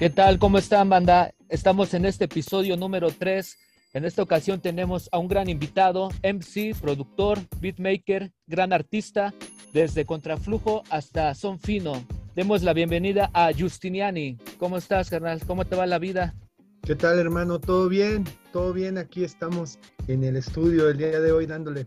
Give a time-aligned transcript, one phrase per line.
[0.00, 0.38] ¿Qué tal?
[0.38, 1.34] ¿Cómo están, banda?
[1.50, 3.58] Estamos en este episodio número 3.
[3.92, 9.34] En esta ocasión tenemos a un gran invitado, MC, productor, beatmaker, gran artista,
[9.74, 12.02] desde Contraflujo hasta Son Fino.
[12.34, 14.38] Demos la bienvenida a Justiniani.
[14.58, 15.44] ¿Cómo estás, carnal?
[15.46, 16.34] ¿Cómo te va la vida?
[16.82, 17.58] ¿Qué tal, hermano?
[17.58, 18.24] ¿Todo bien?
[18.54, 18.96] ¿Todo bien?
[18.96, 19.78] Aquí estamos
[20.08, 21.86] en el estudio el día de hoy dándole.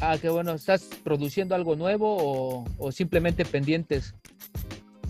[0.00, 0.54] Ah, qué bueno.
[0.54, 4.14] ¿Estás produciendo algo nuevo o, o simplemente pendientes?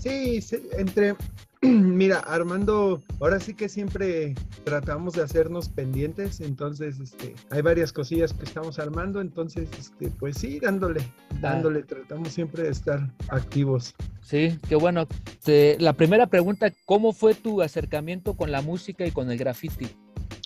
[0.00, 1.14] Sí, sí, entre
[1.62, 8.32] Mira, Armando, ahora sí que siempre tratamos de hacernos pendientes, entonces este, hay varias cosillas
[8.32, 11.02] que estamos armando, entonces este, pues sí, dándole,
[11.42, 13.94] dándole, tratamos siempre de estar activos.
[14.22, 15.06] Sí, qué bueno.
[15.78, 19.88] la primera pregunta, ¿cómo fue tu acercamiento con la música y con el graffiti?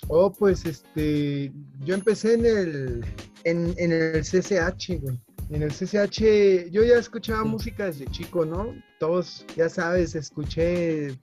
[0.09, 1.53] Oh, pues este,
[1.85, 3.05] yo empecé en el,
[3.45, 5.17] en, en el CCH, güey
[5.49, 8.73] en el CCH yo ya escuchaba música desde chico, ¿no?
[8.99, 11.17] Todos, ya sabes, escuché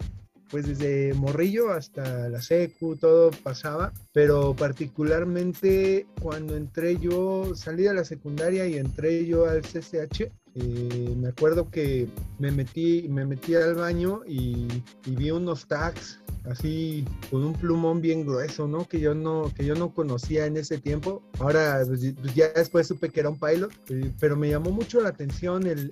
[0.53, 7.95] pues desde morrillo hasta la secu, todo pasaba, pero particularmente cuando entré yo, salí de
[7.95, 12.07] la secundaria y entré yo al CCH, eh, me acuerdo que
[12.39, 14.69] me metí, me metí al baño y,
[15.07, 18.87] y vi unos tags así con un plumón bien grueso, ¿no?
[18.89, 21.23] Que yo no, que yo no conocía en ese tiempo.
[21.39, 25.01] Ahora, pues, pues, ya después supe que era un pilot, eh, pero me llamó mucho
[25.01, 25.91] la atención el,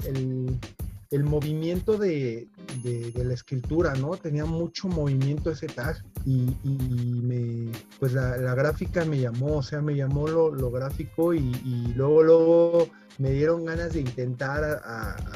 [1.11, 2.49] el, movimiento de,
[2.83, 4.11] de, la escritura, ¿no?
[4.17, 9.63] Tenía mucho movimiento ese tag y, y me, pues la, la, gráfica me llamó, o
[9.63, 12.89] sea, me llamó lo, lo gráfico y, y luego, luego
[13.21, 14.83] me dieron ganas de intentar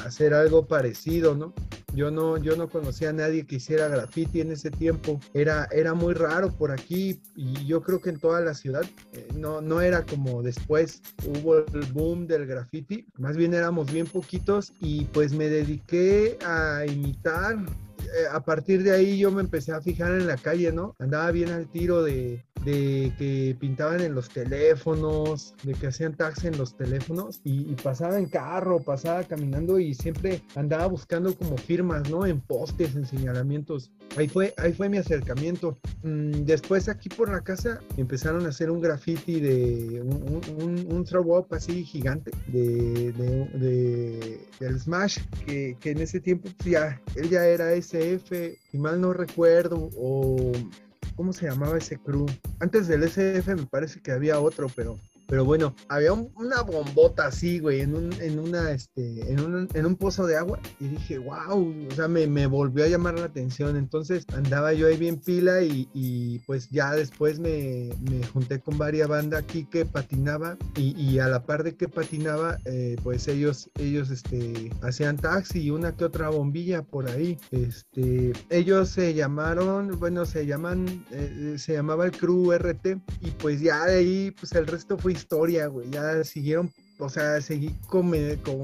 [0.07, 1.53] hacer algo parecido, ¿no?
[1.95, 5.21] Yo no, yo no conocía a nadie que hiciera graffiti en ese tiempo.
[5.35, 9.29] Era, era muy raro por aquí y yo creo que en toda la ciudad eh,
[9.37, 13.07] no, no era como después hubo el boom del graffiti.
[13.19, 18.93] Más bien éramos bien poquitos y pues me dediqué a imitar eh, a partir de
[18.93, 20.95] ahí yo me empecé a fijar en la calle, ¿no?
[20.99, 26.47] Andaba bien al tiro de, de que pintaban en los teléfonos, de que hacían taxi
[26.47, 32.09] en los teléfonos y, pasaba en carro, pasaba caminando y siempre andaba buscando como firmas,
[32.09, 32.25] ¿no?
[32.25, 33.91] En postes, en señalamientos.
[34.17, 35.77] Ahí fue, ahí fue mi acercamiento.
[36.03, 41.37] Mm, después aquí por la casa empezaron a hacer un graffiti de un, un, throw
[41.37, 47.29] up así gigante de, de, del Smash, que, que, en ese tiempo pues, ya, él
[47.29, 50.53] ya era SF, y mal no recuerdo, o
[51.17, 52.27] ¿cómo se llamaba ese crew?
[52.61, 57.59] Antes del SF me parece que había otro, pero pero bueno, había una bombota así,
[57.59, 60.61] güey, en un, en una, este, en un, en un pozo de agua.
[60.81, 63.77] Y dije, wow, o sea, me, me, volvió a llamar la atención.
[63.77, 68.77] Entonces andaba yo ahí bien pila y, y pues ya después me, me, junté con
[68.77, 70.57] varias bandas aquí que patinaba.
[70.77, 75.63] Y, y, a la par de que patinaba, eh, pues ellos, ellos, este, hacían taxi
[75.63, 77.39] y una que otra bombilla por ahí.
[77.51, 82.99] Este, ellos se llamaron, bueno, se llaman, eh, se llamaba el Crew RT.
[83.23, 85.91] Y pues ya de ahí, pues el resto fue historia, güey.
[85.91, 88.15] Ya siguieron, o sea, seguí como,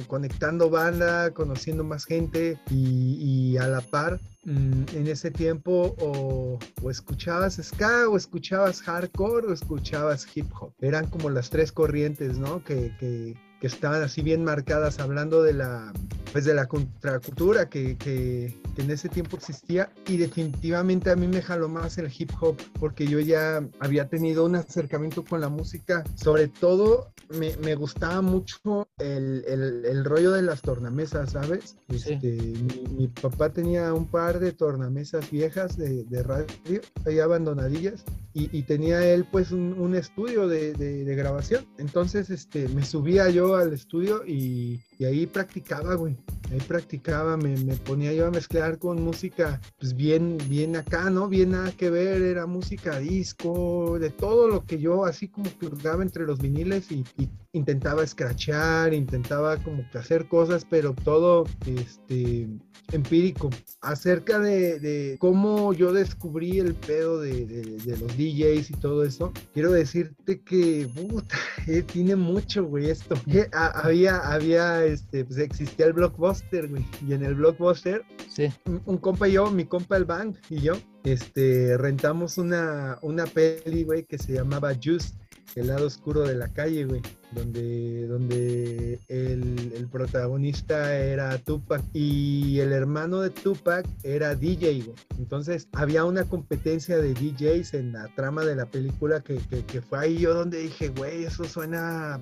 [0.06, 4.20] conectando banda, conociendo más gente y, a la par.
[4.44, 6.58] Mm, en ese tiempo o,
[6.90, 10.72] escuchabas ska o escuchabas hardcore o escuchabas hip hop.
[10.80, 12.64] Eran como las tres corrientes, ¿no?
[12.64, 15.92] Que, que, que estaban así bien marcadas hablando de la,
[16.32, 21.42] pues de la contracultura que, que, en ese tiempo existía y definitivamente a mí me
[21.42, 26.02] jaló más el hip hop porque yo ya había tenido un acercamiento con la música,
[26.14, 31.76] sobre todo me, me gustaba mucho el, el, el, rollo de las tornamesas, ¿sabes?
[31.88, 38.02] Este, mi, mi, papá tenía un par de tornamesas viejas de, de radio, ahí abandonadillas,
[38.32, 41.66] y, y, tenía él pues un, estudio de, de, grabación.
[41.78, 46.16] Entonces este, me subía yo al estudio y, ahí practicaba, güey.
[46.52, 51.28] Ahí practicaba, me, ponía yo a mezclar con música, pues bien, bien acá, ¿no?
[51.28, 55.68] Bien nada que ver, era música disco, de todo lo que yo así como que
[56.02, 57.04] entre los viniles y
[57.52, 62.48] intentaba escrachear, intentaba como que hacer cosas, pero todo este
[62.92, 63.50] empírico.
[63.80, 69.04] Acerca de, de cómo yo descubrí el pedo de, de, de, los DJs y todo
[69.04, 71.36] eso, quiero decirte que puta,
[71.66, 73.14] eh, tiene mucho, güey, esto.
[73.30, 78.48] Eh, había, había, este, pues existía el blockbuster, güey, y en el blockbuster, sí.
[78.66, 80.74] un, un compa y yo, mi compa el band y yo,
[81.04, 85.14] este, rentamos una, una peli, güey, que se llamaba Juice
[85.56, 87.02] el lado oscuro de la calle, güey,
[87.32, 94.96] donde, donde el, el, protagonista era Tupac y el hermano de Tupac era DJ, güey.
[95.18, 99.82] Entonces había una competencia de DJs en la trama de la película que, que, que
[99.82, 102.18] fue ahí yo donde dije, güey, eso suena,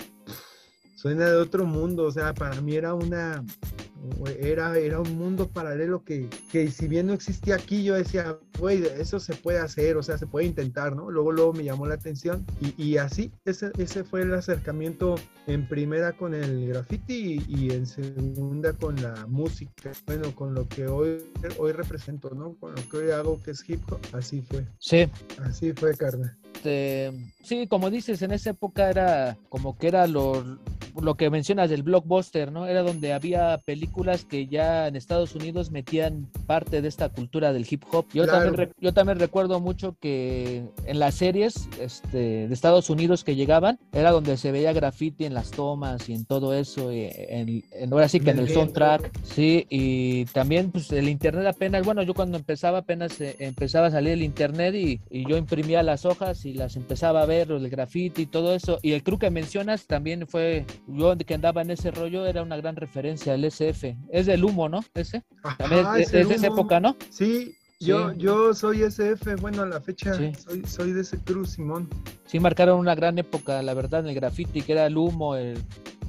[0.96, 3.44] suena de otro mundo, o sea, para mí era una,
[4.41, 8.85] era, era un mundo paralelo que, que si bien no existía aquí, yo decía, güey,
[8.99, 11.11] eso se puede hacer, o sea, se puede intentar, ¿no?
[11.11, 15.17] Luego, luego me llamó la atención y, y así, ese, ese fue el acercamiento
[15.47, 20.87] en primera con el graffiti y, en segunda con la música, bueno, con lo que
[20.87, 21.19] hoy,
[21.59, 22.55] hoy represento, ¿no?
[22.55, 24.67] Con lo que hoy hago que es hip hop, así fue.
[24.79, 25.09] Sí.
[25.43, 26.37] Así fue, carnal.
[26.55, 27.12] Este,
[27.45, 30.59] sí, como dices, en esa época era como que era lo,
[31.03, 32.67] lo que mencionas del blockbuster, ¿no?
[32.67, 37.67] Era donde había películas que ya en Estados Unidos metían parte de esta cultura del
[37.69, 38.06] hip hop.
[38.12, 43.37] Yo, también, yo también recuerdo mucho que en las series este, de Estados Unidos que
[43.37, 47.93] llegaban, era donde se veía graffiti en las tomas y en todo eso, y en,
[47.93, 52.15] ahora sí que en el soundtrack, sí, y también pues el internet apenas, bueno, yo
[52.15, 56.45] cuando empezaba apenas eh, empezaba a salir el internet y, y yo imprimía las hojas
[56.45, 58.79] y las empezaba a ver, el graffiti y todo eso.
[58.83, 62.56] Y el crew que mencionas también fue, yo que andaba en ese rollo, era una
[62.56, 63.96] gran referencia, el SF.
[64.11, 64.85] Es del humo, ¿no?
[64.94, 65.23] Ese.
[65.58, 66.96] También es, de esa época, ¿no?
[67.11, 71.88] Sí, Yo, yo soy SF, bueno, a la fecha soy, soy de ese crew, Simón.
[72.26, 75.58] Sí, marcaron una gran época, la verdad, en el graffiti, que era el humo, el,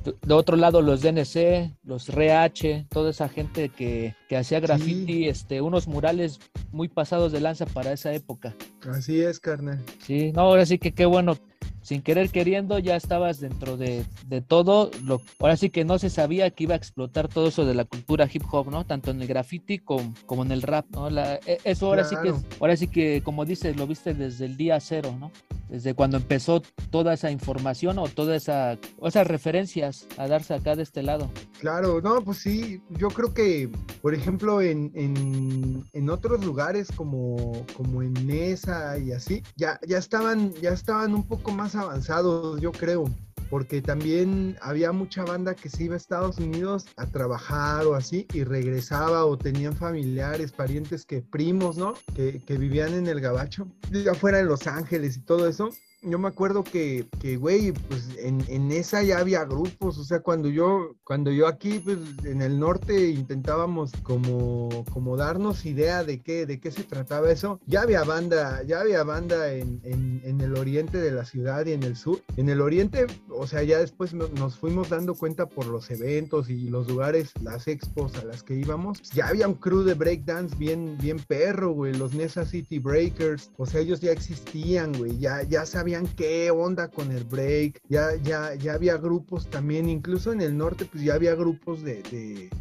[0.04, 5.62] de otro lado los DNC, los RH, toda esa gente que, que hacía graffiti, este,
[5.62, 6.40] unos murales
[6.72, 8.56] muy pasados de lanza para esa época.
[8.90, 9.84] Así es, carnal.
[10.06, 11.38] Sí, no, ahora sí que qué bueno
[11.82, 14.92] sin querer queriendo ya estabas dentro de, de, todo.
[15.04, 17.86] Lo, ahora sí que no se sabía que iba a explotar todo eso de la
[17.86, 18.86] cultura hip hop, ¿no?
[18.86, 21.10] Tanto en el graffiti como, como en el rap, ¿no?
[21.10, 24.58] La, e, eso ahora sí que, ahora sí que, como dices, lo viste desde el
[24.58, 25.32] día cero, ¿no?
[25.70, 30.84] Desde cuando empezó toda esa información o todas esa, esas referencias a darse acá de
[30.84, 31.30] este lado.
[31.60, 33.70] Claro, no, pues sí, yo creo que,
[34.02, 37.66] por ejemplo, en, en, otros lugares como,
[38.02, 43.06] en Mesa y así, ya, ya, estaban, ya estaban un poco más avanzados, yo creo,
[43.50, 48.28] porque también había mucha banda que se iba a Estados Unidos a trabajar o así
[48.34, 51.94] y regresaba o tenían familiares, parientes que primos, ¿no?
[52.16, 53.68] Que, que vivían en el Gabacho,
[54.12, 55.70] afuera en Los Ángeles y todo eso
[56.02, 60.22] yo me acuerdo que, que güey, pues en, en, esa ya había grupos, o sea,
[60.22, 66.22] cuando yo, cuando yo aquí, pues en el norte intentábamos como, como darnos idea de
[66.22, 70.56] qué, de qué se trataba eso, ya había banda, ya había banda en, en, el
[70.56, 72.22] oriente de la ciudad y en el sur.
[72.38, 76.70] En el oriente, o sea, ya después nos fuimos dando cuenta por los eventos y
[76.70, 80.98] los lugares, las expos a las que íbamos, ya había un crew de breakdance bien,
[80.98, 85.66] bien perro, güey, los Nesa City Breakers, o sea, ellos ya existían, güey, ya, ya
[85.66, 90.58] sabían qué onda con el break, ya, ya, ya había grupos también, incluso en el
[90.58, 92.02] norte, pues ya había grupos de,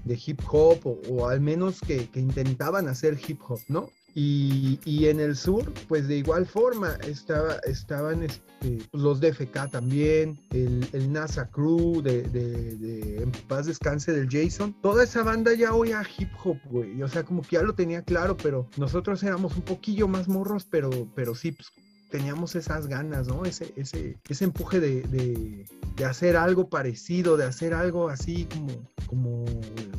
[0.05, 3.91] de, hip hop o, al menos que, intentaban hacer hip hop, ¿no?
[4.15, 8.43] Y, y, en el sur, pues de igual forma, estaba, estaban este,
[8.91, 14.75] pues, los DFK también, el, el NASA Crew de, En paz descanse del Jason.
[14.83, 17.01] Toda esa banda ya oía hip hop, güey.
[17.03, 20.67] O sea, como que ya lo tenía claro, pero nosotros éramos un poquillo más morros,
[20.69, 21.71] pero, pero sí, pues
[22.09, 23.45] teníamos esas ganas, ¿no?
[23.45, 28.69] Ese, ese, ese empuje de, de, hacer algo parecido, de hacer algo así como,
[29.07, 29.45] como,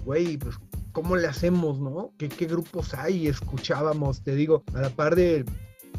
[0.05, 0.55] güey, pues,
[0.91, 2.13] ¿cómo le hacemos, no?
[2.17, 3.27] ¿Qué, qué grupos hay?
[3.27, 5.45] Escuchábamos, te digo, a la par de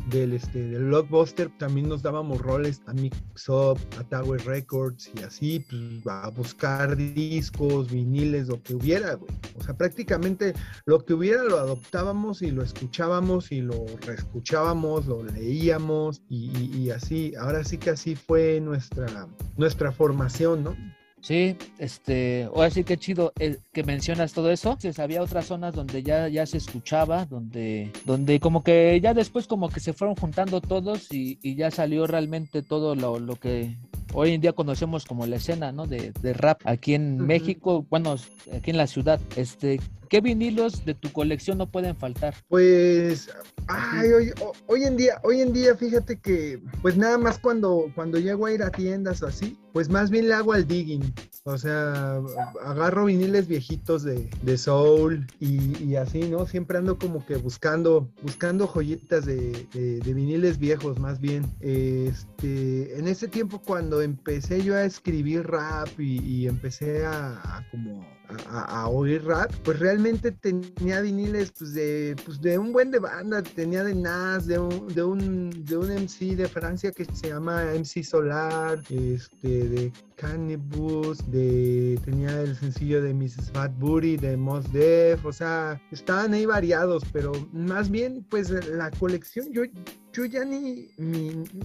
[0.09, 5.65] del, este, del Blockbuster también nos dábamos roles a Mixup, a Tower Records y así,
[5.69, 9.33] pues, a buscar discos, viniles, lo que hubiera, güey.
[9.59, 10.55] O sea, prácticamente
[10.87, 16.91] lo que hubiera lo adoptábamos y lo escuchábamos y lo reescuchábamos, lo leíamos y, y
[16.91, 17.35] así.
[17.39, 20.77] Ahora sí que así fue nuestra, nuestra formación, ¿no?
[21.21, 24.79] Sí, este, ahora sí que chido eh, que mencionas todo eso.
[24.81, 29.47] Pues, había otras zonas donde ya, ya se escuchaba, donde, donde como que ya después
[29.47, 33.77] como que se fueron juntando todos y, y ya salió realmente todo lo, lo, que
[34.13, 35.87] hoy en día conocemos como la escena, ¿no?
[35.87, 37.27] De, de rap aquí en uh -huh.
[37.27, 38.17] México, bueno,
[38.53, 39.21] aquí en la ciudad.
[39.37, 42.35] Este, ¿Qué vinilos de tu colección no pueden faltar?
[42.49, 43.31] Pues,
[43.69, 44.33] ay, hoy,
[44.67, 48.53] hoy, en día, hoy en día, fíjate que, pues nada más cuando, cuando llego a
[48.53, 51.15] ir a tiendas o así, pues más bien le hago al digging.
[51.45, 52.21] O sea,
[52.63, 56.47] agarro viniles viejitos de, de soul y, así, ¿no?
[56.47, 61.47] Siempre ando como que buscando, buscando joyitas de, de, viniles viejos, más bien.
[61.61, 68.05] Este, en ese tiempo cuando empecé yo a escribir rap y, empecé a como
[68.49, 72.99] a, a, oír rap, pues realmente tenía viniles pues de, pues de un buen de
[72.99, 77.29] banda, tenía de Nas, de un, de un, de un MC de Francia que se
[77.29, 83.51] llama MC Solar, este, de Cannibus, de tenía el sencillo de Mrs.
[83.53, 88.91] Fat Booty, de Mos Def, o sea, estaban ahí variados, pero más bien, pues la
[88.91, 89.63] colección, yo,
[90.13, 90.89] yo ya ni,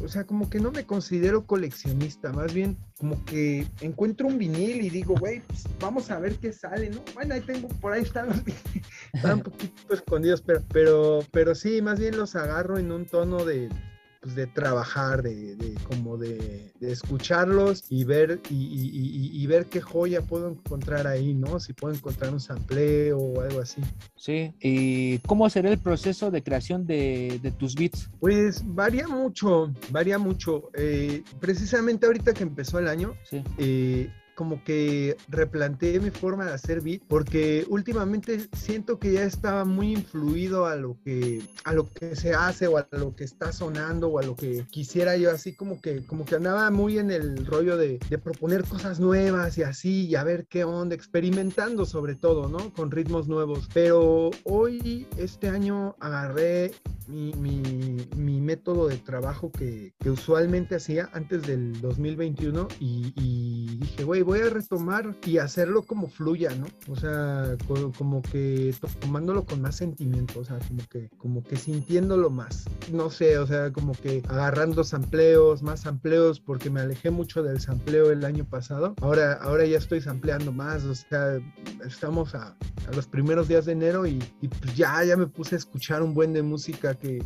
[0.03, 4.81] o sea, como que no me considero coleccionista, más bien como que encuentro un vinil
[4.81, 7.03] y digo, güey, pues vamos a ver qué sale, ¿no?
[7.13, 8.37] Bueno, ahí tengo, por ahí están los
[9.13, 13.43] están un poquito escondidos, pero, pero, pero sí, más bien los agarro en un tono
[13.45, 13.69] de,
[14.25, 21.05] pues, de trabajar, de, como de, escucharlos y ver y, ver qué joya puedo encontrar
[21.05, 21.59] ahí, ¿no?
[21.59, 23.83] Si puedo encontrar un sampleo o algo así.
[24.15, 28.09] Sí, ¿y cómo será el proceso de creación de, tus beats?
[28.19, 30.71] Pues varía mucho, varía mucho.
[30.73, 33.43] Eh, precisamente ahorita que empezó el año, sí.
[33.59, 39.65] Eh, como que replanteé mi forma de hacer beat porque últimamente siento que ya estaba
[39.65, 43.51] muy influido a lo que a lo que se hace o a lo que está
[43.51, 47.11] sonando o a lo que quisiera yo así como que como que andaba muy en
[47.11, 52.15] el rollo de, proponer cosas nuevas y así y a ver qué onda experimentando sobre
[52.15, 53.67] todo no con ritmos nuevos.
[53.73, 56.71] Pero hoy este año agarré
[57.07, 63.77] mi, mi, mi método de trabajo que, que, usualmente hacía antes del 2021 y, y
[63.77, 66.65] dije, güey, voy a retomar y hacerlo como fluya, ¿no?
[66.91, 67.55] O sea,
[67.97, 72.65] como que tomándolo con más sentimiento, o sea, como que, como que sintiéndolo más.
[72.91, 77.61] No sé, o sea, como que agarrando sampleos, más sampleos, porque me alejé mucho del
[77.61, 78.95] sampleo el año pasado.
[79.01, 81.39] Ahora, ahora ya estoy sampleando más, o sea,
[81.85, 82.55] estamos a,
[82.95, 86.33] los primeros días de enero y, pues ya, ya me puse a escuchar un buen
[86.33, 87.23] de música que,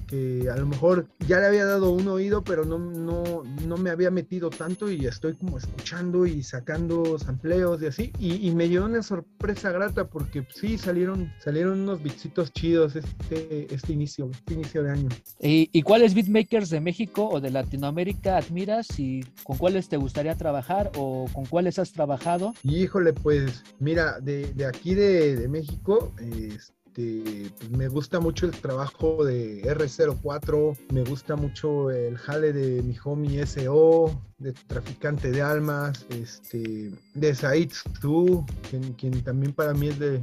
[0.51, 4.11] a lo mejor ya le había dado un oído, pero no, no, no me había
[4.11, 8.11] metido tanto y estoy como escuchando y sacando sampleos y así.
[8.19, 13.93] Y, me dio una sorpresa grata porque sí salieron, salieron unos bitsitos chidos este, este
[13.93, 15.09] inicio, este inicio de año.
[15.39, 20.35] ¿Y, ¿Y cuáles beatmakers de México o de Latinoamérica admiras y con cuáles te gustaría
[20.35, 22.53] trabajar o con cuáles has trabajado?
[22.63, 28.45] Híjole, pues mira, de, de aquí de, de México, este este, pues, me gusta mucho
[28.45, 35.31] el trabajo de R04, me gusta mucho el jale de mi homie SO, de Traficante
[35.31, 40.21] de Almas, este, de Said Stu, quien, también para mí es de,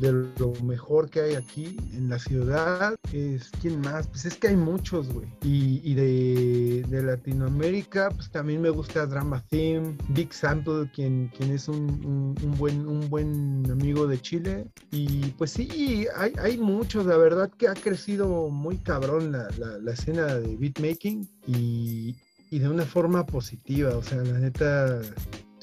[0.00, 2.96] de lo mejor que hay aquí en la ciudad.
[3.12, 4.06] Es, ¿Quién más?
[4.08, 5.26] Pues es que hay muchos, güey.
[5.42, 11.68] Y, de, de, Latinoamérica, pues también me gusta Drama Theme, Big Sample, quien, quien es
[11.68, 14.66] un, un, buen, un buen amigo de Chile.
[14.90, 19.78] Y pues sí, hay, hay muchos, la verdad que ha crecido muy cabrón la, la,
[19.78, 22.16] la escena de beatmaking y,
[22.50, 25.00] y de una forma positiva, o sea, la neta,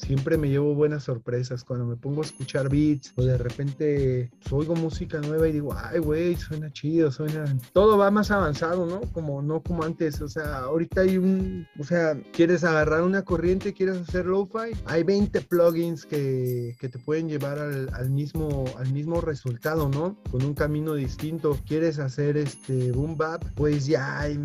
[0.04, 4.76] siempre me llevo buenas sorpresas cuando me pongo a escuchar beats o de repente oigo
[4.76, 7.46] música nueva y digo, ay, güey, suena chido, suena...
[7.72, 9.02] Todo va más avanzado, ¿no?
[9.12, 13.74] Como no como antes, o sea, ahorita hay un, o sea, quieres agarrar una corriente,
[13.74, 18.92] quieres hacer lo-fi, hay 20 plugins que, que te pueden llevar al, al, mismo, al
[18.92, 20.18] mismo resultado, ¿no?
[20.32, 21.58] Con un camino distinto.
[21.66, 24.40] Quieres hacer este boom bap, pues ya hay,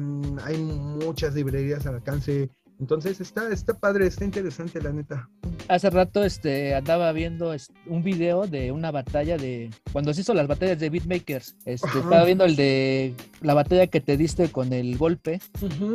[0.45, 2.51] hay muchas librerías al alcance
[2.81, 5.29] entonces está, está padre, está interesante la neta.
[5.67, 7.55] Hace rato este, andaba viendo
[7.87, 11.57] un video de una batalla de cuando se hizo las batallas de beatmakers.
[11.65, 15.41] Este, estaba viendo el de la batalla que te diste con el golpe.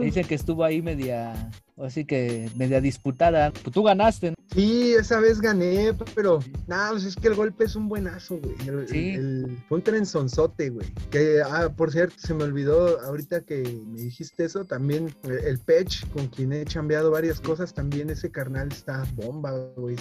[0.01, 1.33] Dicen que estuvo ahí media
[1.83, 3.51] Así que media disputada.
[3.51, 4.33] Pues tú ganaste.
[4.53, 8.87] Sí, esa vez gané, pero nada, pues es que el golpe es un buenazo, güey.
[8.87, 9.17] sí.
[9.67, 10.87] fue un trenzonzote, güey.
[11.09, 16.07] Que, ah, por cierto, se me olvidó ahorita que me dijiste eso, también el Pech,
[16.11, 19.95] con quien he cambiado varias cosas, también ese carnal está bomba, güey.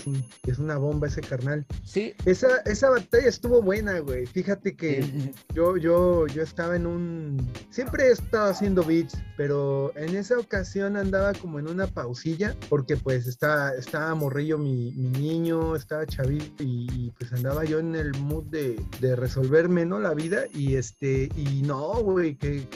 [0.47, 1.65] Es, una bomba ese carnal.
[1.85, 2.13] Sí.
[2.27, 4.27] Esa, esa batalla estuvo buena, güey.
[4.27, 7.51] Fíjate que yo, yo, yo estaba en un...
[7.71, 12.97] Siempre he estado haciendo beats, pero en esa ocasión andaba como en una pausilla porque
[12.97, 18.45] pues estaba, estaba morrillo mi, niño, estaba chavito y, pues andaba yo en el mood
[18.45, 19.99] de, de, resolverme, ¿no?
[19.99, 22.67] La vida y este, y no, güey, que,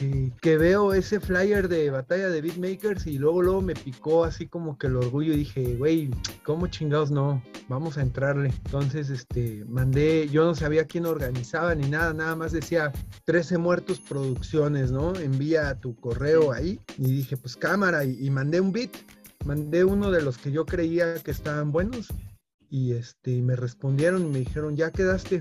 [0.40, 4.78] que, veo ese flyer de batalla de beatmakers y luego, luego me picó así como
[4.78, 6.10] que el orgullo y dije, güey,
[6.44, 7.42] ¿cómo chingados no?
[7.68, 8.52] Vamos a entrarle.
[8.64, 12.92] Entonces, este, mandé, yo no sabía quién organizaba ni nada, nada más decía
[13.24, 15.14] 13 muertos producciones, ¿no?
[15.16, 18.72] Envía tu correo ahí y dije, pues cámara y, y mandé un
[19.44, 22.08] mandé uno de los que yo creía que estaban buenos
[22.68, 25.40] y este me respondieron y me dijeron, "Ya quedaste."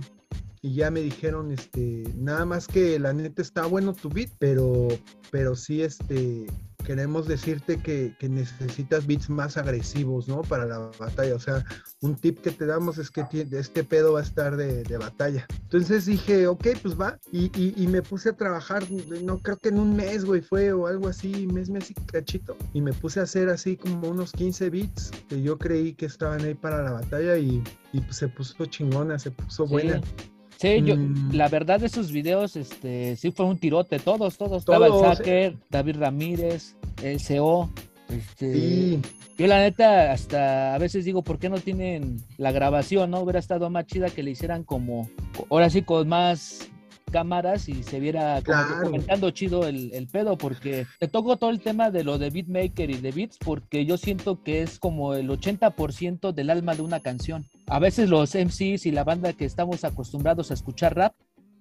[0.62, 4.88] Y ya me dijeron, este, nada más que la neta está bueno tu beat, pero
[5.30, 6.48] pero sí este
[6.86, 10.42] queremos decirte que, que, necesitas beats más agresivos, ¿no?
[10.42, 11.36] Para la batalla.
[11.36, 11.66] O sea,
[12.02, 15.46] un tip que te damos es que este pedo va a estar de, de batalla.
[15.64, 17.20] Entonces dije, ok, pues va.
[17.32, 18.86] Y, y, y, me puse a trabajar,
[19.24, 22.56] no creo que en un mes, güey, fue o algo así, mes, mes y cachito.
[22.74, 26.42] Y me puse a hacer así como unos 15 beats que yo creí que estaban
[26.42, 30.02] ahí para la batalla y, y pues se puso chingona, se puso buena.
[30.02, 31.34] Sí, yo, mm.
[31.34, 34.60] la verdad de esos videos, este, sí fue un tirote, todos, todos.
[34.60, 37.70] Estaba el Sacker, David Ramírez, el CO,
[38.10, 39.02] este, sí.
[39.38, 43.12] Yo la neta hasta a veces digo, ¿por qué no tienen la grabación?
[43.12, 43.20] ¿No?
[43.20, 45.10] Hubiera estado más chida que le hicieran como,
[45.50, 46.70] ahora sí, con más
[47.12, 51.60] cámaras y se viera como comentando chido el, el, pedo, porque te toco todo el
[51.60, 55.30] tema de lo de beatmaker y de beats, porque yo siento que es como el
[55.30, 57.46] 80% del alma de una canción.
[57.68, 61.14] A veces los MCs y la banda que estamos acostumbrados a escuchar rap,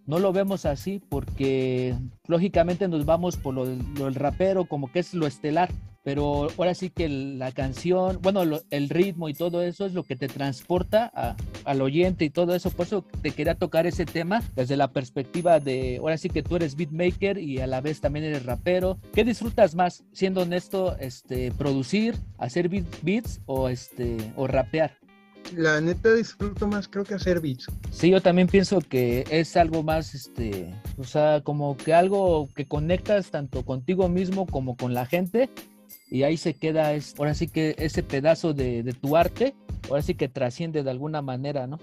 [0.07, 1.95] no lo vemos así porque
[2.27, 5.71] lógicamente nos vamos por lo, lo el rapero, como que es lo estelar
[6.05, 10.17] pero ahora sí que la canción, bueno, el ritmo y todo eso es lo que
[10.17, 11.35] te transporta
[11.65, 12.71] al oyente y todo eso.
[12.71, 16.57] Por eso te quería tocar ese tema desde la perspectiva de, ahora sí que tú
[16.57, 18.99] eres beatmaker y a la vez también eres rapero.
[19.15, 25.04] ¿Qué disfrutas más, siendo honesto, este, producir, hacer beats o, este, o rapear?
[25.57, 27.67] La neta disfruto más creo que hacer beats.
[27.91, 32.67] Sí, yo también pienso que es algo más, este, o sea, como que algo que
[32.67, 35.51] conectas tanto contigo mismo como con la gente
[36.11, 39.55] y ahí se queda, es, ahora sí que ese pedazo de, tu arte,
[39.89, 41.79] ahora sí que trasciende de alguna manera, ¿no?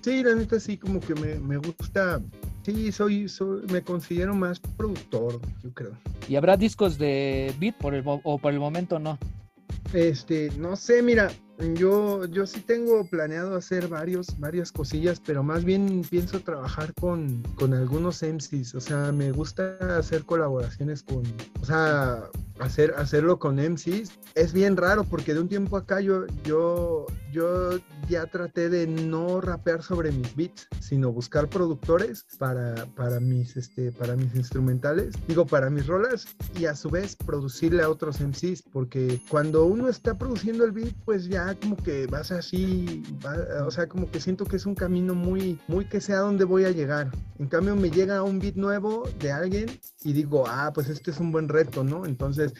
[0.00, 2.20] Sí, la neta sí, como que me, gusta,
[2.62, 5.92] sí, soy, soy, me considero más productor, yo creo.
[6.28, 9.18] ¿Y habrá discos de beat por el, o por el momento no?
[9.92, 11.30] Este, no sé, mira,
[11.74, 17.42] yo, yo sí tengo planeado hacer varios, varias cosillas, pero más bien pienso trabajar con,
[17.56, 18.74] con algunos MCs.
[18.74, 21.22] O sea, me gusta hacer colaboraciones con,
[21.60, 24.12] o sea, hacer, hacerlo con MCs.
[24.34, 29.40] Es bien raro porque de un tiempo acá yo, yo, yo ya traté de no
[29.40, 35.46] rapear sobre mis beats, sino buscar productores para, para, mis, este, para mis instrumentales, digo,
[35.46, 36.26] para mis rolas
[36.58, 40.94] y a su vez producirle a otros MCs, porque cuando uno está produciendo el beat,
[41.04, 43.02] pues ya como que vas así,
[43.64, 46.44] o sea, como que siento que es un camino muy, muy que sé a dónde
[46.44, 47.10] voy a llegar.
[47.38, 49.66] En cambio, me llega un beat nuevo de alguien
[50.04, 52.06] y digo, ah, pues este es un buen reto, ¿no?
[52.06, 52.54] Entonces,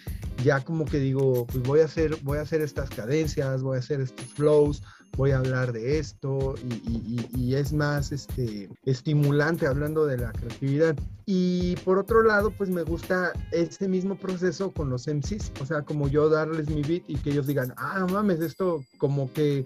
[0.44, 3.80] ya como que digo, pues voy a hacer, voy a hacer estas cadencias, voy a
[3.80, 4.82] hacer estos flows,
[5.16, 6.54] voy a hablar de esto
[6.86, 10.96] y, es más este, estimulante hablando de la creatividad.
[11.26, 15.82] Y por otro lado, pues me gusta ese mismo proceso con los MCs, o sea,
[15.82, 19.64] como yo darles mi beat y que ellos digan, ah, mames, esto como que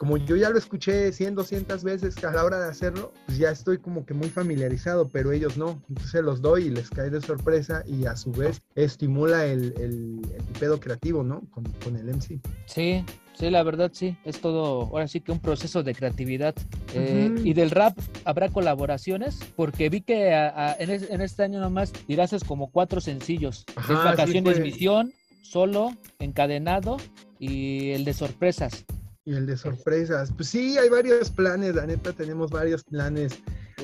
[0.00, 3.50] como yo ya lo escuché 100, 200 veces a la hora de hacerlo, pues ya
[3.50, 5.82] estoy como que muy familiarizado, pero ellos no.
[5.90, 9.74] Entonces se los doy y les cae de sorpresa y a su vez estimula el,
[9.76, 10.22] el,
[10.58, 11.42] pedo creativo, ¿no?
[11.50, 12.40] Con, con, el MC.
[12.64, 13.04] Sí,
[13.40, 14.16] sí, la verdad sí.
[14.24, 16.54] Es todo, ahora sí que un proceso de creatividad.
[16.94, 19.38] Eh, y del rap, ¿habrá colaboraciones?
[19.56, 20.30] Porque vi que
[20.78, 23.64] en, este año nomás tiraste como cuatro sencillos.
[23.88, 26.98] Vacaciones Visión, Solo, Encadenado
[27.38, 28.84] y el de Sorpresas.
[29.24, 30.32] Y el de sorpresas.
[30.34, 33.38] Pues sí, hay varios planes, la neta, tenemos varios planes.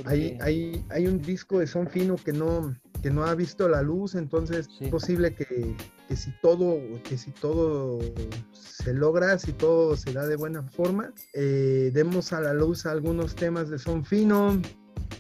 [0.07, 3.83] Hay, hay, hay un disco de Son Fino que no, que no ha visto la
[3.83, 5.77] luz, entonces es posible que,
[6.09, 7.99] que, si todo, que si todo
[8.53, 13.35] se logra, si todo se da de buena forma, eh, demos a la luz algunos
[13.35, 14.61] temas de Son Fino,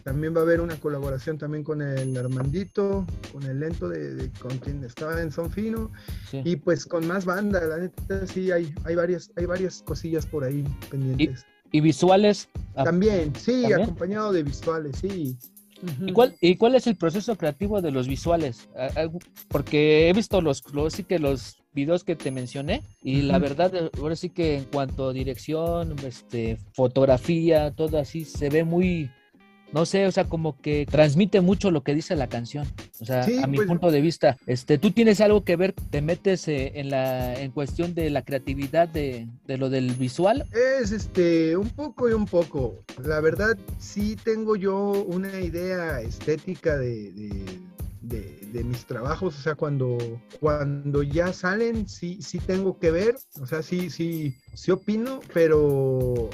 [0.05, 4.57] también va a haber una colaboración también con el Armandito, con el Lento, de, con
[4.59, 5.90] quien estaba en Son Fino,
[6.33, 10.44] y pues con más banda, la neta sí, hay, hay, varias, hay varias cosillas por
[10.44, 11.44] ahí pendientes.
[11.72, 12.49] ¿Y, visuales?
[12.77, 15.37] Ah, también, sí, acompañado de visuales, sí.
[16.07, 18.69] ¿Y cuál, ¿Y cuál es el proceso creativo de los visuales?
[19.49, 23.91] Porque he visto los, los sí que los videos que te mencioné y la verdad
[23.99, 29.11] ahora sí que en cuanto a dirección, este, fotografía, todo así se ve muy
[29.73, 32.67] no sé, o sea, como que transmite mucho lo que dice la canción.
[33.01, 36.03] O sea, a mi pues, punto de vista, este, tú tienes algo que ver, te
[36.03, 40.47] metes eh, en la en cuestión de la creatividad de, lo del visual.
[40.53, 42.85] Es este un poco y un poco.
[43.03, 47.13] La verdad, sí tengo yo una idea estética de,
[48.57, 49.99] de mis trabajos, o sea, cuando,
[50.41, 56.31] cuando ya salen, sí, sí tengo que ver, o sea, sí, sí, sí opino, pero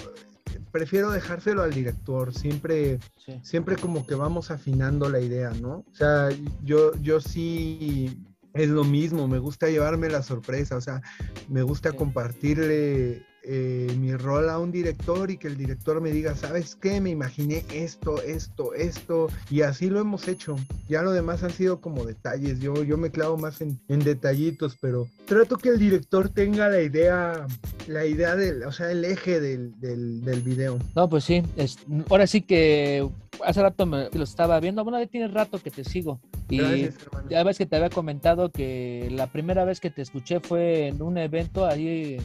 [0.72, 2.98] prefiero dejárselo al director, siempre,
[3.42, 5.84] siempre como que vamos afinando la idea, ¿no?
[5.90, 6.30] O sea,
[6.64, 8.18] yo, yo sí
[8.54, 11.02] es lo mismo, me gusta llevarme la sorpresa, o sea,
[11.48, 16.34] me gusta compartirle eh, mi rol a un director y que el director me diga,
[16.36, 17.00] ¿sabes qué?
[17.00, 20.56] Me imaginé esto, esto, esto, y así lo hemos hecho.
[20.88, 24.76] Ya lo demás han sido como detalles, yo, yo me clavo más en, en detallitos,
[24.80, 27.46] pero trato que el director tenga la idea,
[27.88, 30.78] la idea del, o sea, el eje del, del, del video.
[30.94, 31.78] No, pues sí, es,
[32.10, 33.08] ahora sí que
[33.44, 36.20] hace rato me lo estaba viendo, bueno, ya tiene rato que te sigo.
[36.48, 36.94] Y Gracias,
[37.30, 41.00] ya ves que te había comentado que la primera vez que te escuché fue en
[41.02, 42.18] un evento ahí,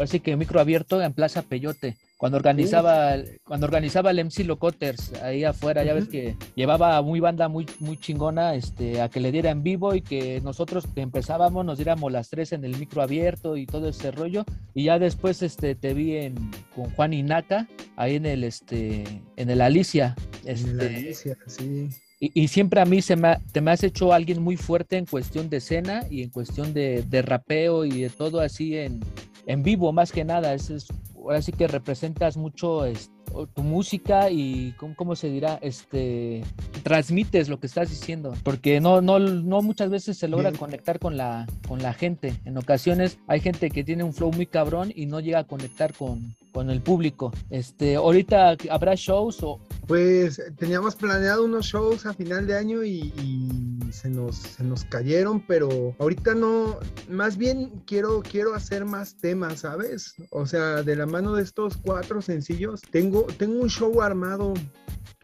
[0.00, 1.96] así que micro abierto en Plaza Peyote.
[2.16, 7.48] Cuando organizaba, cuando organizaba el MC Locoters ahí afuera, ya ves que llevaba muy banda
[7.48, 11.66] muy, muy chingona este, a que le diera en vivo y que nosotros que empezábamos
[11.66, 14.44] nos diéramos las tres en el micro abierto y todo ese rollo.
[14.74, 16.34] Y ya después este, te vi en,
[16.74, 19.04] con Juan Inaca ahí en el, este,
[19.36, 20.14] en el Alicia.
[20.44, 21.90] En Este, Alicia, sí.
[22.20, 24.96] y, y siempre a mí se me, ha- te me has hecho alguien muy fuerte
[24.96, 29.00] en cuestión de escena y en cuestión de, de rapeo y de todo así en,
[29.46, 30.54] en vivo, más que nada.
[30.54, 33.10] Es, es- ahora sí que representas mucho es-
[33.54, 35.58] tu música y, ¿cómo, cómo se dirá?
[35.60, 36.44] Este,
[36.84, 40.60] transmites lo que estás diciendo, porque no, no, no muchas veces se logra Bien.
[40.60, 42.34] conectar con la, con la gente.
[42.44, 45.92] En ocasiones hay gente que tiene un flow muy cabrón y no llega a conectar
[45.94, 47.32] con, con el público.
[47.50, 53.12] Este, ahorita habrá shows o, Pues teníamos planeado unos shows a final de año y,
[53.20, 56.78] y se, nos, se nos cayeron, pero ahorita no,
[57.08, 60.14] más bien quiero, quiero hacer más temas, ¿sabes?
[60.30, 64.54] O sea, de la mano de estos cuatro sencillos, tengo, tengo un show armado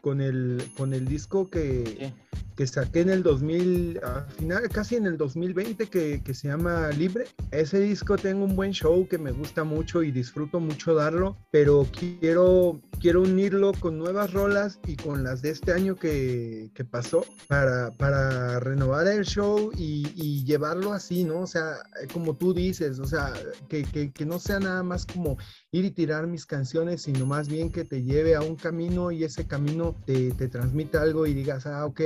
[0.01, 2.13] con el, con el disco que.
[2.55, 6.89] Que saqué en el 2000, al final, casi en el 2020, que, que se llama
[6.89, 7.25] Libre.
[7.51, 11.87] Ese disco tengo un buen show que me gusta mucho y disfruto mucho darlo, pero
[11.97, 17.25] quiero, quiero unirlo con nuevas rolas y con las de este año que, que pasó
[17.47, 21.39] para, para renovar el show y, y llevarlo así, ¿no?
[21.39, 21.77] O sea,
[22.13, 23.33] como tú dices, o sea,
[23.69, 25.37] que, que, que no sea nada más como
[25.71, 29.23] ir y tirar mis canciones, sino más bien que te lleve a un camino y
[29.23, 32.01] ese camino te, te transmita algo y digas, ah, ok,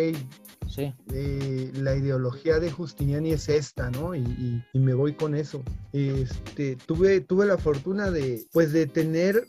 [0.68, 0.94] sí.
[1.14, 4.16] eh, la ideología de Justiniani es esta, ¿no?
[4.16, 5.64] Y, y- y me voy con eso.
[5.94, 9.46] Este, tuve, tuve la fortuna de, pues, de tener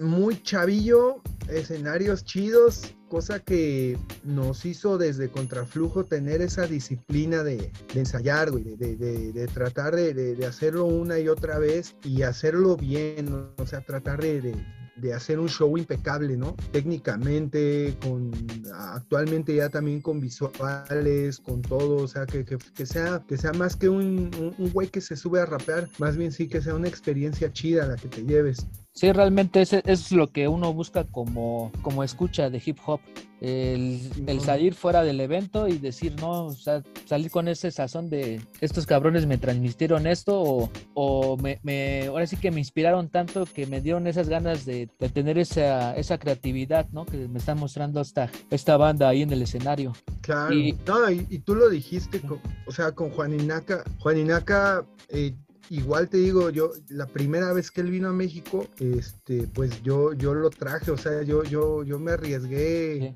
[0.00, 8.00] muy chavillo, escenarios chidos, cosa que nos hizo desde Contraflujo tener esa disciplina de, de
[8.00, 12.76] ensayar, güey, de, de- de- de tratar de hacerlo una y otra vez y hacerlo
[12.76, 13.50] bien, ¿no?
[13.58, 14.40] o sea, tratar de,
[15.00, 16.54] de- hacer un show impecable, ¿no?
[16.72, 18.30] Técnicamente, con
[18.74, 23.52] actualmente ya también con visuales, con todo, o sea, que, que- que sea, que sea
[23.52, 26.60] más que un, un- un güey que se sube a rapear, más bien sí que
[26.60, 28.66] sea una experiencia chida la que te lleves.
[28.92, 33.00] Sí, realmente eso es lo que uno busca como, como escucha de hip hop.
[33.40, 34.00] El,
[34.44, 38.84] salir fuera del evento y decir, no, o sea, salir con ese sazón de estos
[38.84, 43.66] cabrones me transmitieron esto o, o me, me- ahora sí que me inspiraron tanto que
[43.66, 47.06] me dieron esas ganas de, de tener esa, esa creatividad, ¿no?
[47.06, 49.94] Que me está mostrando esta, esta banda ahí en el escenario.
[50.20, 50.52] Claro.
[50.52, 53.84] Y- No, y, y tú lo dijiste, con- o sea, con Juan Inaca.
[54.00, 55.32] Juan Inaca, eh,
[55.70, 60.12] igual te digo, yo, la primera vez que él vino a México, este, pues yo,
[60.12, 63.14] yo lo traje, o sea, yo, yo, yo me arriesgué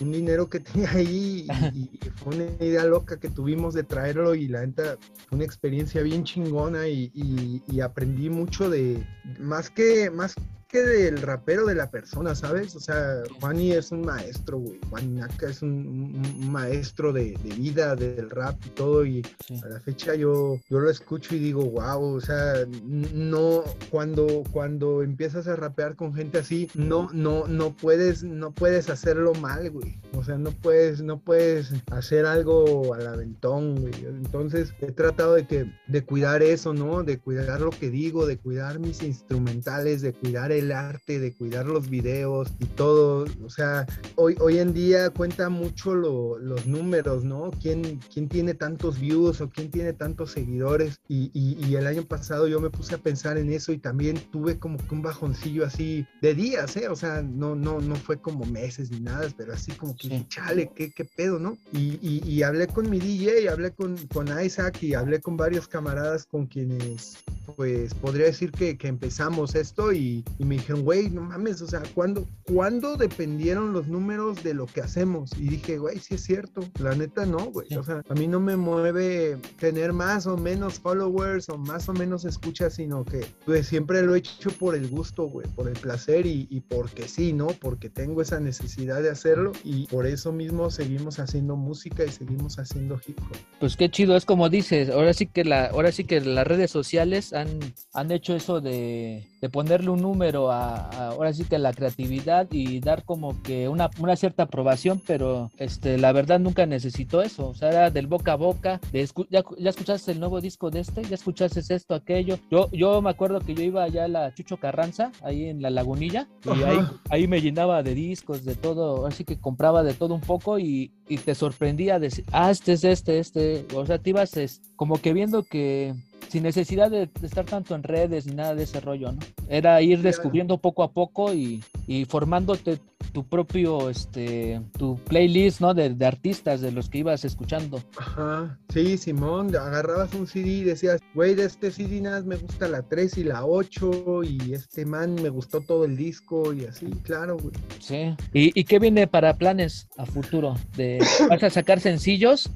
[0.00, 4.34] un dinero que tenía ahí y, y fue una idea loca que tuvimos de traerlo
[4.34, 4.96] y la neta
[5.28, 9.04] fue una experiencia bien chingona y, y- y aprendí mucho de,
[9.40, 10.34] más que, más
[10.68, 12.76] que del rapero de la persona, ¿sabes?
[12.76, 14.78] O sea, Juani es un maestro, güey.
[14.90, 19.04] Juan Naka es un, maestro de, de vida, del rap y todo.
[19.04, 19.58] Y Sí.
[19.64, 25.02] a la fecha yo, yo lo escucho y digo, wow, o sea, no, cuando, cuando
[25.02, 29.96] empiezas a rapear con gente así, no, no, no puedes, no puedes hacerlo mal, güey.
[30.16, 33.94] O sea, no puedes, no puedes hacer algo al aventón, güey.
[34.04, 37.02] Entonces he tratado de que, de cuidar eso, ¿no?
[37.04, 41.66] De cuidar lo que digo, de cuidar mis instrumentales, de cuidar el arte, de cuidar
[41.66, 43.26] los videos y todo.
[43.44, 47.50] O sea, hoy, hoy en día cuenta mucho lo- los números, ¿no?
[47.62, 51.00] ¿Quién, ¿Quién tiene tantos views o quién tiene tantos seguidores?
[51.08, 54.18] Y, y- y el año pasado yo me puse a pensar en eso y también
[54.32, 56.88] tuve como que un bajoncillo así de días, ¿eh?
[56.88, 60.26] O sea, no, no, no fue como meses ni nada, pero así como que, Sí.
[60.28, 61.56] chale, ¿qué, qué pedo, no?
[61.72, 65.68] Y, y- y hablé con mi DJ, hablé con, con Isaac y hablé con varios
[65.68, 67.16] camaradas con quienes,
[67.56, 71.66] pues, podría decir que, que empezamos esto y, y me dijeron, güey, no mames, o
[71.66, 75.30] sea, ¿cuándo, ¿cuándo dependieron los números de lo que hacemos?
[75.38, 78.40] Y dije, güey, sí es cierto, la neta no, güey, o sea, a mí no
[78.40, 83.66] me mueve tener más o menos followers o más o menos escuchas, sino que, pues,
[83.66, 87.32] siempre lo he hecho por el gusto, güey, por el placer y, y porque sí,
[87.32, 87.48] ¿no?
[87.48, 92.58] Porque tengo esa necesidad de hacerlo y por eso mismo seguimos haciendo música y seguimos
[92.58, 93.36] haciendo hip hop.
[93.60, 96.70] Pues qué chido, es como dices, ahora sí que la, ahora sí que las redes
[96.70, 97.48] sociales han,
[97.92, 102.46] han hecho eso de, de ponerle un número a, ahora sí que a la creatividad
[102.50, 107.48] y dar como que una, una cierta aprobación, pero este, la verdad nunca necesitó eso.
[107.48, 110.80] O sea, era del boca a boca, de ya, ya escuchaste el nuevo disco de
[110.80, 112.38] este, ya escuchaste esto, aquello.
[112.50, 115.70] Yo, yo me acuerdo que yo iba allá a la Chucho Carranza, ahí en la
[115.70, 116.78] lagunilla, y ahí,
[117.10, 120.92] ahí me llenaba de discos, de todo, así que compraba de todo un poco y,
[121.08, 125.00] y te sorprendía decir, ah, este es este, este, o sea, te ibas es, como
[125.00, 125.94] que viendo que
[126.28, 129.18] sin necesidad de, estar tanto en redes ni nada de ese rollo, ¿no?
[129.48, 132.78] Era ir descubriendo poco a poco y, y formándote
[133.12, 135.72] tu propio, este, tu playlist, ¿no?
[135.72, 137.82] De, de, artistas, de los que ibas escuchando.
[137.96, 142.68] Ajá, sí, Simón, agarrabas un CD y decías, güey, de este CD nada me gusta
[142.68, 146.86] la 3 y la 8 y este man me gustó todo el disco y así,
[147.02, 147.54] claro, güey.
[147.80, 150.54] Sí, ¿y, y qué viene para planes a futuro?
[150.76, 150.98] De,
[151.30, 152.50] ¿Vas a sacar sencillos?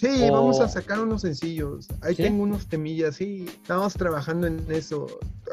[0.00, 1.86] Sí, vamos a sacar unos sencillos.
[2.00, 3.44] Ahí tengo unos temillas, sí.
[3.46, 5.06] Estamos trabajando en eso.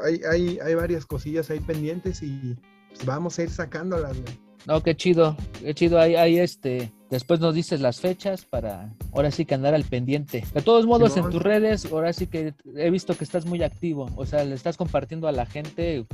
[0.06, 2.56] Hay, hay, hay varias cosillas ahí pendientes y
[2.88, 4.40] pues, vamos a ir sacándolas, güey.
[4.66, 6.00] No, qué chido, qué chido.
[6.00, 10.46] Ahí, ahí este, después nos dices las fechas para ahora sí que andar al pendiente.
[10.54, 14.10] De todos modos, en tus redes, ahora sí que he visto que estás muy activo.
[14.16, 16.06] O sea, le estás compartiendo a la gente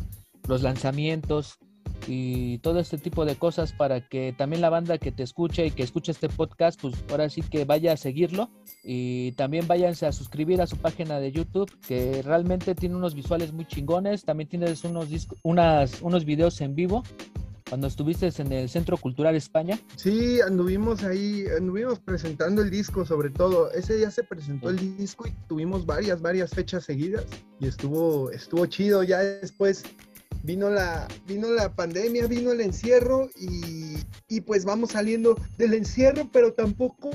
[0.47, 1.59] los lanzamientos,
[2.07, 5.71] y todo este tipo de cosas para que también la banda que te escuche y
[5.71, 8.49] que escuche este podcast, pues ahora sí que vaya a seguirlo
[8.83, 13.53] y también váyanse a suscribir a su página de YouTube que realmente tiene unos visuales
[13.53, 15.07] muy chingones, también tienes unos,
[15.43, 17.03] unos videos en vivo
[17.73, 19.79] cuando estuviste en el Centro Cultural España.
[19.95, 23.71] Sí, anduvimos ahí, anduvimos presentando el disco sobre todo.
[23.71, 27.25] Ese día se presentó el disco y tuvimos varias, varias fechas seguidas
[27.59, 29.01] y estuvo, estuvo chido.
[29.01, 29.83] Ya después
[30.43, 36.29] vino la, vino la pandemia, vino el encierro y, y, pues vamos saliendo del encierro,
[36.31, 37.09] pero tampoco,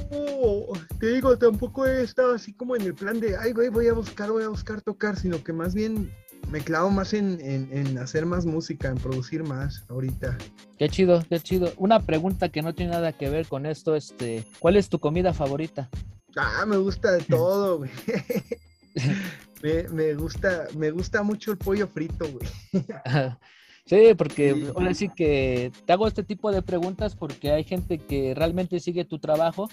[0.98, 3.92] te digo, tampoco he estado así como en el plan de, ay, güey, voy a
[3.92, 6.10] buscar, voy a buscar tocar, sino que más bien
[6.50, 10.36] me clavo más en, en, en, hacer más música, en producir más ahorita.
[10.78, 11.72] Qué chido, qué chido.
[11.76, 15.34] Una pregunta que no tiene nada que ver con esto, este, ¿cuál es tu comida
[15.34, 15.90] favorita?
[16.36, 17.90] Ah, me gusta de todo, güey.
[19.62, 22.48] Me, gusta, me gusta mucho el pollo frito, güey.
[23.88, 28.34] Sí, porque ahora sí que te hago este tipo de preguntas porque hay gente que
[28.34, 29.70] realmente sigue tu trabajo.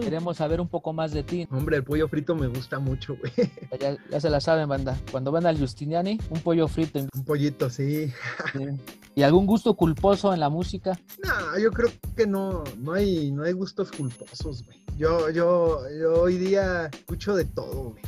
[0.00, 1.46] Queremos saber un poco más de ti.
[1.50, 3.30] Hombre, el pollo frito me gusta mucho, güey.
[4.10, 4.98] Ya, se la saben, banda.
[5.10, 7.00] Cuando van al Justiniani, un pollo frito.
[7.00, 8.10] Un pollito, sí.
[9.14, 10.98] ¿Y algún gusto culposo en la música?
[11.22, 14.82] No, yo creo que no, no hay, no hay gustos culposos, güey.
[14.96, 18.02] Yo, yo, yo hoy día escucho de todo, güey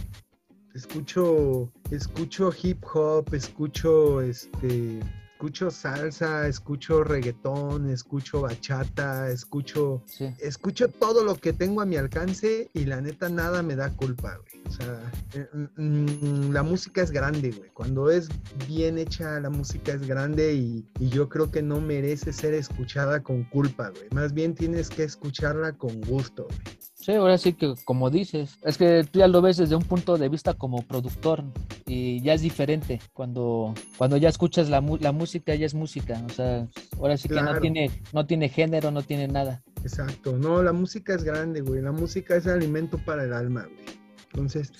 [0.75, 5.01] escucho, escucho hip hop, escucho este,
[5.41, 10.05] escucho salsa, escucho reggaetón, escucho bachata, escucho,
[10.39, 14.37] escucho todo lo que tengo a mi alcance y la neta nada me da culpa,
[14.37, 14.63] güey.
[14.67, 17.71] O sea, eh, mm, mm, la música es grande, güey.
[17.71, 18.29] Cuando es
[18.69, 23.23] bien hecha, la música es grande y, y yo creo que no merece ser escuchada
[23.23, 24.09] con culpa, güey.
[24.13, 26.90] Más bien tienes que escucharla con gusto, güey.
[27.01, 30.19] Sí, ahora sí que como dices, es que tú ya lo ves desde un punto
[30.19, 31.43] de vista como productor
[31.87, 36.29] y ya es diferente cuando, cuando ya escuchas la, la música, ya es música, o
[36.29, 39.63] sea, ahora sí que no tiene, no tiene género, no tiene nada.
[39.83, 44.01] Exacto, no, la música es grande, güey, la música es alimento para el alma, güey.
[44.33, 44.71] Entonces,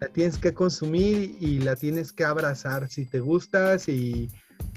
[0.00, 4.30] la tienes que consumir y la tienes que abrazar si te gustas y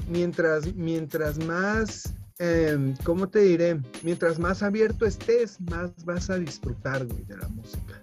[0.10, 3.80] mientras, mientras más Em, ¿cómo te diré?
[4.04, 8.02] Mientras más abierto estés, más vas a disfrutar, güey, de la música.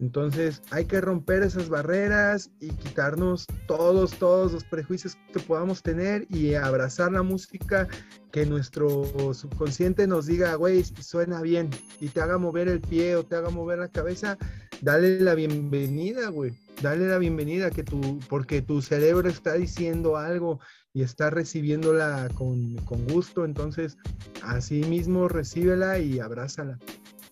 [0.00, 6.26] Entonces hay que romper esas barreras y quitarnos todos, todos los prejuicios que podamos tener
[6.30, 7.88] y abrazar la música
[8.30, 13.24] que nuestro subconsciente nos diga, güey, suena bien y te haga mover el pie o
[13.24, 14.38] te haga mover la cabeza,
[14.82, 16.52] dale la bienvenida, güey.
[16.80, 20.60] Dale la bienvenida que tu, porque tu cerebro está diciendo algo
[20.92, 23.96] y está recibiéndola con, con gusto, entonces
[24.44, 26.78] así mismo recíbela y abrázala.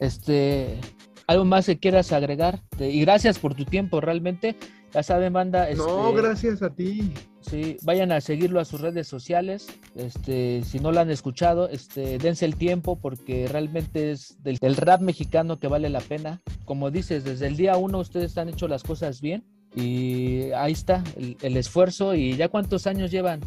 [0.00, 0.80] Este,
[1.26, 4.56] algo más que quieras agregar y gracias por tu tiempo realmente.
[4.94, 5.68] Ya saben, banda.
[5.74, 7.12] no, este, gracias a ti.
[7.40, 9.66] Sí, vayan a seguirlo a sus redes sociales.
[9.94, 15.00] Este, si no lo han escuchado, este, dense el tiempo porque realmente es del, rap
[15.02, 16.40] mexicano que vale la pena.
[16.64, 21.04] Como dices, desde el día uno ustedes han hecho las cosas bien y ahí está
[21.16, 22.14] el, esfuerzo.
[22.14, 23.40] ¿Y ya cuántos años llevan?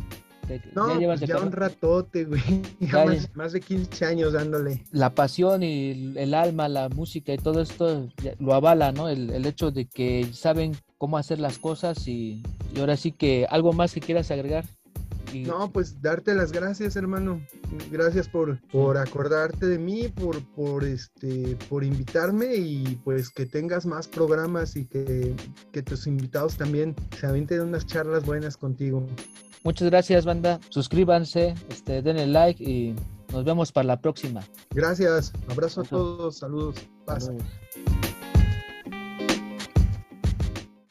[0.75, 2.41] No, ya, pues un ratote, güey.
[3.33, 4.83] más, de 15 años dándole.
[4.91, 8.09] La pasión y el alma, la música y todo esto
[8.39, 9.09] lo avala, ¿no?
[9.09, 12.43] El, hecho de que saben cómo hacer las cosas y,
[12.75, 14.65] y ahora sí que algo más que quieras agregar.
[15.33, 17.41] No, pues darte las gracias, hermano.
[17.91, 23.85] Gracias por, por acordarte de mí, por, por, este, por invitarme y pues que tengas
[23.85, 25.35] más programas y que,
[25.71, 29.05] que tus invitados también se avienten unas charlas buenas contigo.
[29.63, 30.59] Muchas gracias, banda.
[30.69, 32.95] Suscríbanse, este, denle like y
[33.31, 34.41] nos vemos para la próxima.
[34.71, 35.33] Gracias.
[35.49, 36.37] Abrazo a todos.
[36.37, 36.75] Saludos.
[37.05, 37.29] Paz.